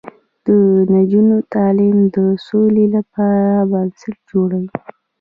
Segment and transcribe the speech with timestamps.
[0.45, 0.47] د
[0.93, 2.17] نجونو تعلیم د
[2.47, 4.69] سولې لپاره بنسټ جوړوي.